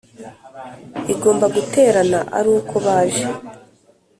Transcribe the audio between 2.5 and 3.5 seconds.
uko baje